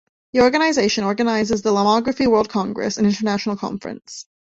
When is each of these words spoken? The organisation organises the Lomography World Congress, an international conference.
The 0.33 0.41
organisation 0.41 1.03
organises 1.03 1.61
the 1.61 1.69
Lomography 1.69 2.25
World 2.25 2.49
Congress, 2.49 2.97
an 2.97 3.05
international 3.05 3.55
conference. 3.55 4.25